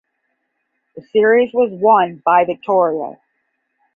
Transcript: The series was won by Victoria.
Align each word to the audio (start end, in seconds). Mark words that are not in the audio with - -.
The 0.95 1.03
series 1.13 1.53
was 1.53 1.69
won 1.73 2.23
by 2.25 2.43
Victoria. 2.45 3.19